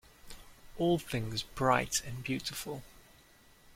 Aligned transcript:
All 0.79 0.97
things 0.97 1.43
bright 1.43 2.01
and 2.03 2.23
beautiful. 2.23 2.81